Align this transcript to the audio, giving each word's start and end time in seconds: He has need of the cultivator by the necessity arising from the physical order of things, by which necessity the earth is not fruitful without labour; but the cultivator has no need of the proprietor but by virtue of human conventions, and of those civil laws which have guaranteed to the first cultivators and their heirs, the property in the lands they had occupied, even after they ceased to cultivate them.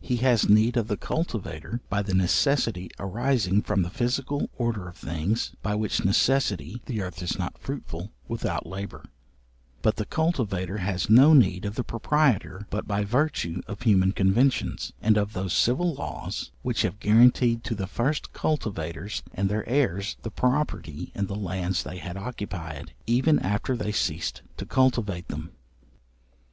He 0.00 0.18
has 0.18 0.48
need 0.48 0.76
of 0.76 0.86
the 0.86 0.96
cultivator 0.96 1.80
by 1.90 2.02
the 2.02 2.14
necessity 2.14 2.88
arising 3.00 3.62
from 3.62 3.82
the 3.82 3.90
physical 3.90 4.48
order 4.56 4.86
of 4.86 4.96
things, 4.96 5.56
by 5.60 5.74
which 5.74 6.04
necessity 6.04 6.80
the 6.86 7.02
earth 7.02 7.20
is 7.20 7.36
not 7.36 7.58
fruitful 7.58 8.12
without 8.28 8.64
labour; 8.64 9.04
but 9.82 9.96
the 9.96 10.04
cultivator 10.04 10.78
has 10.78 11.10
no 11.10 11.32
need 11.34 11.64
of 11.64 11.74
the 11.74 11.82
proprietor 11.82 12.64
but 12.70 12.86
by 12.86 13.02
virtue 13.04 13.60
of 13.66 13.82
human 13.82 14.12
conventions, 14.12 14.92
and 15.02 15.16
of 15.18 15.32
those 15.32 15.52
civil 15.52 15.92
laws 15.94 16.52
which 16.62 16.82
have 16.82 17.00
guaranteed 17.00 17.64
to 17.64 17.74
the 17.74 17.88
first 17.88 18.32
cultivators 18.32 19.24
and 19.34 19.48
their 19.48 19.68
heirs, 19.68 20.16
the 20.22 20.30
property 20.30 21.10
in 21.16 21.26
the 21.26 21.34
lands 21.34 21.82
they 21.82 21.98
had 21.98 22.16
occupied, 22.16 22.94
even 23.08 23.36
after 23.40 23.76
they 23.76 23.90
ceased 23.90 24.42
to 24.56 24.64
cultivate 24.64 25.26
them. 25.26 25.50